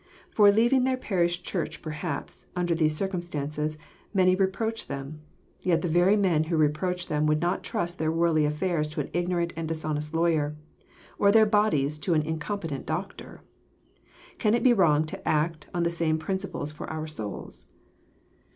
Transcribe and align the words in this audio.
For 0.31 0.51
leaving 0.51 0.83
their 0.83 0.97
parish 0.97 1.43
church 1.43 1.79
per 1.83 1.91
haps, 1.91 2.47
under 2.55 2.73
these 2.73 2.95
circumstances, 2.95 3.77
many 4.15 4.33
reproach 4.33 4.87
them. 4.87 5.21
Yet 5.61 5.81
the 5.83 5.87
very 5.87 6.15
men 6.17 6.45
who 6.45 6.57
reproach 6.57 7.05
them 7.05 7.27
would 7.27 7.39
not 7.39 7.63
trust 7.63 7.99
their 7.99 8.11
worldly 8.11 8.45
affairs 8.45 8.89
to 8.89 9.01
an 9.01 9.11
ignorant 9.13 9.53
and 9.55 9.67
dishonest 9.67 10.15
lawyer, 10.15 10.55
or 11.19 11.31
their 11.31 11.45
bodies 11.45 11.99
to 11.99 12.15
an 12.15 12.23
incom 12.23 12.61
petent 12.61 12.87
doctor! 12.87 13.43
Can 14.39 14.55
it 14.55 14.63
be 14.63 14.73
wrong 14.73 15.05
to 15.05 15.27
acton 15.29 15.83
the 15.83 15.91
same 15.91 16.17
principles 16.17 16.71
for 16.71 16.89
our 16.89 17.05
souls 17.05 17.67